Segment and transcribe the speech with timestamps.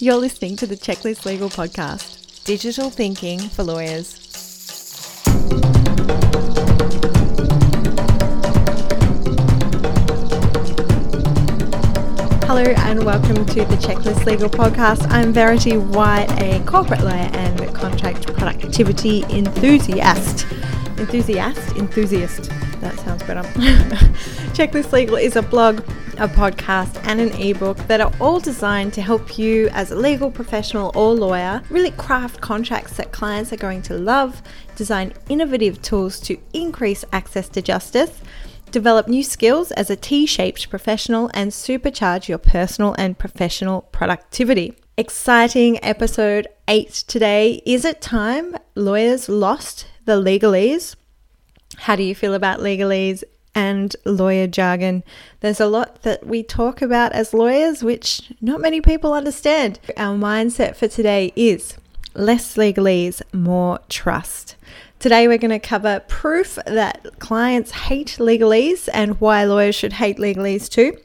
[0.00, 4.14] You're listening to the Checklist Legal Podcast Digital Thinking for Lawyers.
[12.46, 15.04] Hello and welcome to the Checklist Legal Podcast.
[15.10, 20.46] I'm Verity White, a corporate lawyer and contract productivity enthusiast.
[20.96, 21.76] Enthusiast?
[21.76, 22.44] Enthusiast.
[22.80, 23.42] That sounds better.
[24.54, 25.84] Checklist Legal is a blog,
[26.18, 30.30] a podcast, and an ebook that are all designed to help you as a legal
[30.30, 34.42] professional or lawyer really craft contracts that clients are going to love,
[34.74, 38.20] design innovative tools to increase access to justice
[38.70, 44.76] develop new skills as a T shaped professional, and supercharge your personal and professional productivity.
[44.96, 47.62] Exciting episode 8 today.
[47.64, 50.96] Is it time lawyers lost the legalese?
[51.76, 53.22] How do you feel about legalese
[53.58, 55.02] and lawyer jargon?
[55.40, 59.80] There's a lot that we talk about as lawyers, which not many people understand.
[59.96, 61.76] Our mindset for today is
[62.14, 64.54] less legalese, more trust.
[65.00, 70.18] Today, we're going to cover proof that clients hate legalese and why lawyers should hate
[70.18, 70.96] legalese too.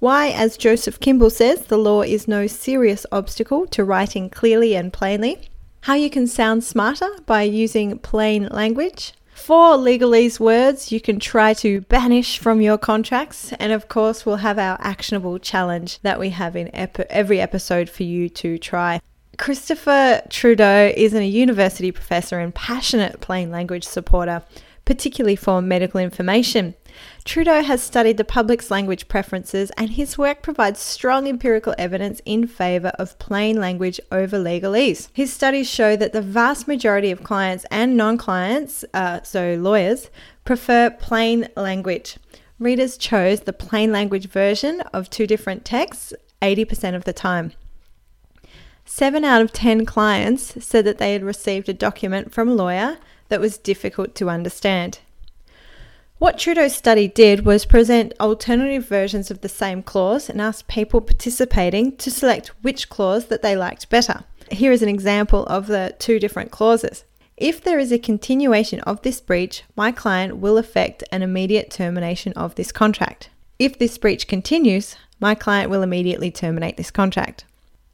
[0.00, 4.92] Why, as Joseph Kimble says, the law is no serious obstacle to writing clearly and
[4.92, 5.48] plainly.
[5.82, 9.12] How you can sound smarter by using plain language.
[9.42, 13.52] Four legalese words you can try to banish from your contracts.
[13.54, 17.90] And of course, we'll have our actionable challenge that we have in ep- every episode
[17.90, 19.00] for you to try.
[19.38, 24.44] Christopher Trudeau is a university professor and passionate plain language supporter,
[24.84, 26.76] particularly for medical information.
[27.24, 32.46] Trudeau has studied the public's language preferences, and his work provides strong empirical evidence in
[32.46, 35.08] favour of plain language over legalese.
[35.12, 40.10] His studies show that the vast majority of clients and non clients, uh, so lawyers,
[40.44, 42.18] prefer plain language.
[42.58, 47.52] Readers chose the plain language version of two different texts 80% of the time.
[48.84, 52.98] Seven out of 10 clients said that they had received a document from a lawyer
[53.28, 54.98] that was difficult to understand.
[56.22, 61.00] What Trudeau's study did was present alternative versions of the same clause and ask people
[61.00, 64.22] participating to select which clause that they liked better.
[64.48, 67.02] Here is an example of the two different clauses.
[67.36, 72.32] If there is a continuation of this breach, my client will effect an immediate termination
[72.34, 73.28] of this contract.
[73.58, 77.46] If this breach continues, my client will immediately terminate this contract.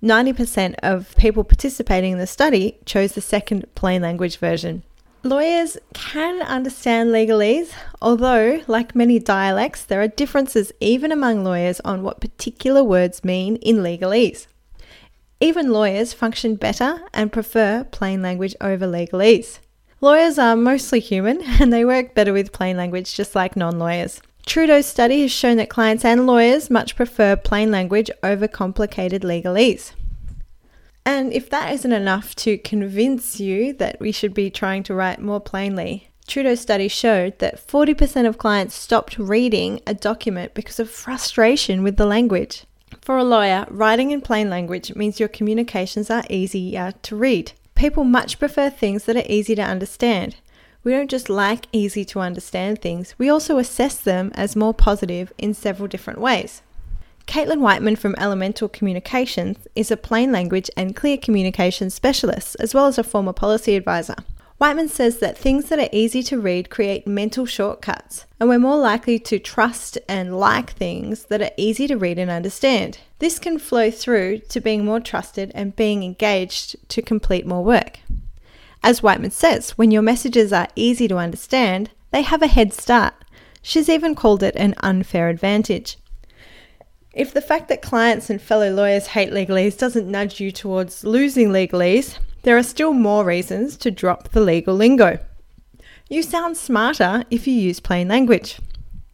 [0.00, 4.84] 90% of people participating in the study chose the second plain language version.
[5.24, 12.02] Lawyers can understand legalese, although, like many dialects, there are differences even among lawyers on
[12.02, 14.48] what particular words mean in legalese.
[15.38, 19.60] Even lawyers function better and prefer plain language over legalese.
[20.00, 24.20] Lawyers are mostly human and they work better with plain language just like non lawyers.
[24.44, 29.92] Trudeau's study has shown that clients and lawyers much prefer plain language over complicated legalese.
[31.04, 35.20] And if that isn't enough to convince you that we should be trying to write
[35.20, 40.88] more plainly, Trudeau's study showed that 40% of clients stopped reading a document because of
[40.88, 42.64] frustration with the language.
[43.00, 47.52] For a lawyer, writing in plain language means your communications are easier to read.
[47.74, 50.36] People much prefer things that are easy to understand.
[50.84, 55.32] We don't just like easy to understand things, we also assess them as more positive
[55.38, 56.62] in several different ways.
[57.32, 62.84] Caitlin Whiteman from Elemental Communications is a plain language and clear communication specialist, as well
[62.84, 64.16] as a former policy advisor.
[64.58, 68.76] Whiteman says that things that are easy to read create mental shortcuts, and we're more
[68.76, 72.98] likely to trust and like things that are easy to read and understand.
[73.18, 78.00] This can flow through to being more trusted and being engaged to complete more work.
[78.82, 83.14] As Whiteman says, when your messages are easy to understand, they have a head start.
[83.62, 85.96] She's even called it an unfair advantage.
[87.14, 91.50] If the fact that clients and fellow lawyers hate legalese doesn't nudge you towards losing
[91.50, 95.18] legalese, there are still more reasons to drop the legal lingo.
[96.08, 98.60] You sound smarter if you use plain language.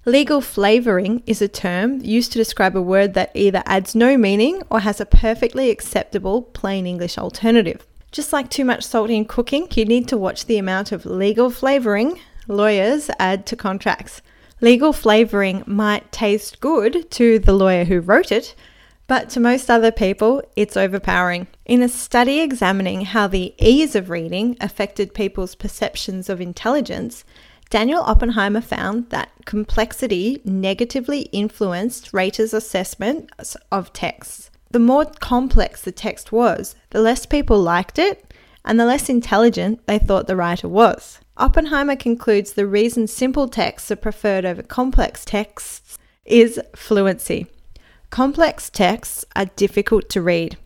[0.04, 4.62] Legal flavouring is a term used to describe a word that either adds no meaning
[4.70, 7.84] or has a perfectly acceptable plain English alternative.
[8.12, 11.50] Just like too much salt in cooking, you need to watch the amount of legal
[11.50, 14.22] flavouring lawyers add to contracts.
[14.60, 18.56] Legal flavouring might taste good to the lawyer who wrote it,
[19.06, 21.46] but to most other people, it's overpowering.
[21.64, 27.24] In a study examining how the ease of reading affected people's perceptions of intelligence,
[27.70, 34.50] Daniel Oppenheimer found that complexity negatively influenced raters' assessments of texts.
[34.72, 38.34] The more complex the text was, the less people liked it,
[38.64, 41.20] and the less intelligent they thought the writer was.
[41.38, 47.46] Oppenheimer concludes the reason simple texts are preferred over complex texts is fluency.
[48.10, 50.56] Complex texts are difficult to read.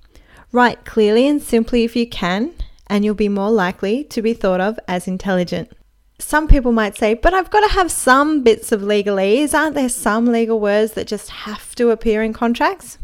[0.51, 2.55] Write clearly and simply if you can,
[2.87, 5.71] and you'll be more likely to be thought of as intelligent.
[6.19, 9.53] Some people might say, but I've got to have some bits of legalese.
[9.53, 12.97] Aren't there some legal words that just have to appear in contracts?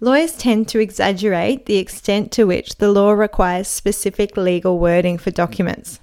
[0.00, 5.30] Lawyers tend to exaggerate the extent to which the law requires specific legal wording for
[5.30, 6.00] documents.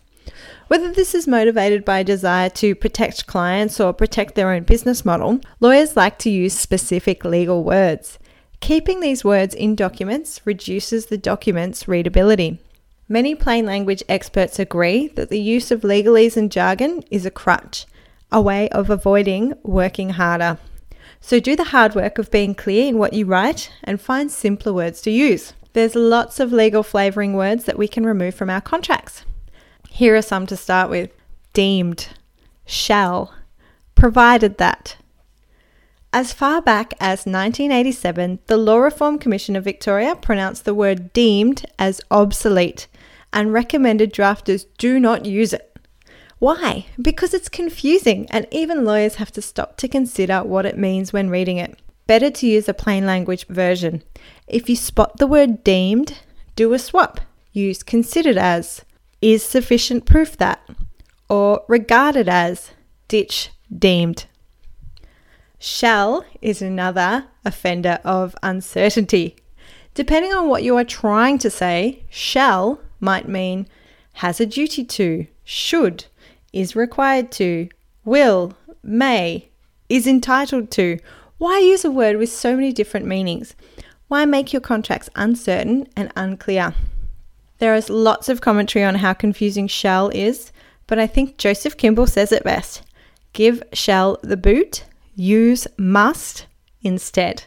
[0.70, 5.04] Whether this is motivated by a desire to protect clients or protect their own business
[5.04, 8.20] model, lawyers like to use specific legal words.
[8.60, 12.60] Keeping these words in documents reduces the document's readability.
[13.08, 17.88] Many plain language experts agree that the use of legalese and jargon is a crutch,
[18.32, 20.60] a way of avoiding working harder.
[21.20, 24.72] So do the hard work of being clear in what you write and find simpler
[24.72, 25.54] words to use.
[25.74, 29.26] There's lots of legal flavouring words that we can remove from our contracts.
[29.90, 31.12] Here are some to start with
[31.54, 32.10] deemed,
[32.66, 33.34] shall,
[33.96, 34.98] provided that.
[36.12, 41.66] As far back as 1987, the Law Reform Commission of Victoria pronounced the word deemed
[41.78, 42.88] as obsolete
[43.32, 45.78] and recommended drafters do not use it.
[46.40, 46.86] Why?
[47.02, 51.30] Because it's confusing, and even lawyers have to stop to consider what it means when
[51.30, 51.78] reading it.
[52.08, 54.02] Better to use a plain language version.
[54.48, 56.20] If you spot the word deemed,
[56.56, 57.22] do a swap.
[57.52, 58.84] Use considered as,
[59.22, 60.68] is sufficient proof that,
[61.30, 62.72] or regarded as,
[63.08, 64.26] ditch deemed.
[65.60, 69.36] Shall is another offender of uncertainty.
[69.94, 73.68] Depending on what you are trying to say, shall might mean
[74.14, 76.06] has a duty to, should,
[76.54, 77.70] is required to,
[78.06, 79.50] will, may,
[79.90, 81.00] is entitled to.
[81.38, 83.56] Why use a word with so many different meanings?
[84.08, 86.74] Why make your contracts uncertain and unclear?
[87.60, 90.52] There is lots of commentary on how confusing shall is,
[90.88, 92.82] but I think Joseph Kimble says it best.
[93.34, 94.86] Give shall the boot,
[95.16, 96.48] use must
[96.82, 97.44] instead,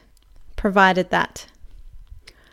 [0.55, 1.47] provided that.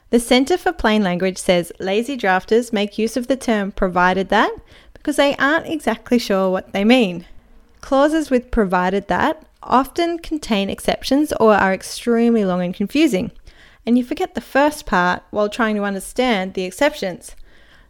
[0.09, 4.51] The Centre for Plain Language says lazy drafters make use of the term provided that
[4.93, 7.25] because they aren't exactly sure what they mean.
[7.81, 13.31] Clauses with provided that often contain exceptions or are extremely long and confusing,
[13.85, 17.35] and you forget the first part while trying to understand the exceptions.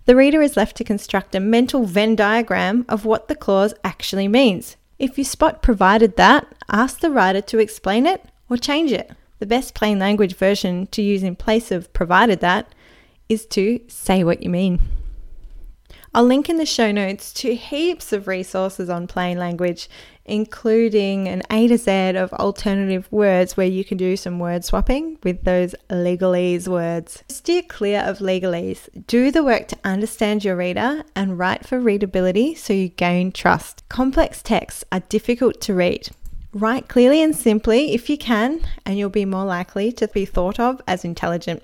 [0.09, 4.27] The reader is left to construct a mental Venn diagram of what the clause actually
[4.27, 4.75] means.
[4.97, 9.11] If you spot provided that, ask the writer to explain it or change it.
[9.37, 12.73] The best plain language version to use in place of provided that
[13.29, 14.79] is to say what you mean.
[16.11, 19.87] I'll link in the show notes to heaps of resources on plain language,
[20.25, 25.19] including an A to Z of alternative words where you can do some word swapping
[25.23, 27.23] with those legalese words.
[27.29, 28.89] Steer clear of legalese.
[29.05, 33.83] Do the work to understand your reader and write for readability so you gain trust.
[33.87, 36.09] Complex texts are difficult to read.
[36.53, 40.59] Write clearly and simply if you can, and you'll be more likely to be thought
[40.59, 41.63] of as intelligent.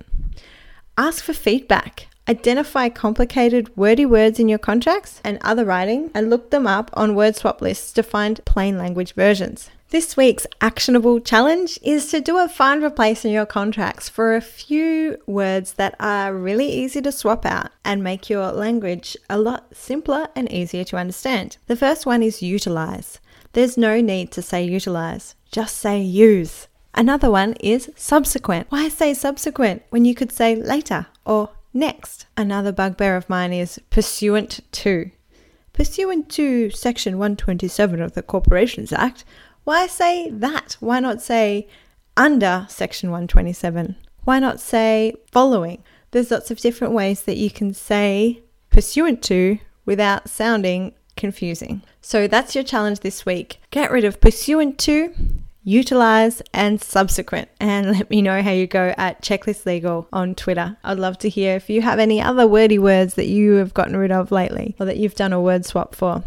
[0.96, 2.08] Ask for feedback.
[2.28, 7.14] Identify complicated, wordy words in your contracts and other writing and look them up on
[7.14, 9.70] word swap lists to find plain language versions.
[9.90, 14.42] This week's actionable challenge is to do a find replace in your contracts for a
[14.42, 19.76] few words that are really easy to swap out and make your language a lot
[19.76, 21.58] simpler and easier to understand.
[21.68, 23.20] The first one is utilize.
[23.54, 26.68] There's no need to say utilize, just say use.
[26.96, 28.66] Another one is subsequent.
[28.72, 32.26] Why say subsequent when you could say later or next?
[32.36, 35.12] Another bugbear of mine is pursuant to.
[35.74, 39.26] Pursuant to Section 127 of the Corporations Act,
[39.66, 40.78] why say that?
[40.80, 41.68] Why not say
[42.16, 43.96] under Section 127?
[44.24, 45.84] Why not say following?
[46.12, 51.82] There's lots of different ways that you can say pursuant to without sounding confusing.
[52.02, 53.60] So that's your challenge this week.
[53.72, 55.14] Get rid of pursuant to,
[55.66, 57.50] utilize, and subsequent.
[57.60, 60.78] And let me know how you go at Checklist Legal on Twitter.
[60.84, 63.98] I'd love to hear if you have any other wordy words that you have gotten
[63.98, 66.24] rid of lately or that you've done a word swap for.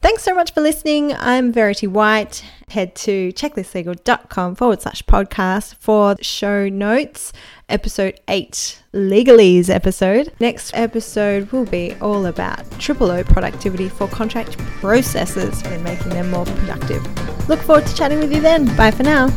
[0.00, 1.12] Thanks so much for listening.
[1.12, 2.44] I'm Verity White.
[2.68, 7.32] Head to checklistlegal.com forward slash podcast for show notes.
[7.68, 10.32] Episode 8, Legalese episode.
[10.38, 16.30] Next episode will be all about triple O productivity for contract processes and making them
[16.30, 17.37] more productive.
[17.48, 18.64] Look forward to chatting with you then.
[18.76, 19.28] Bye for now.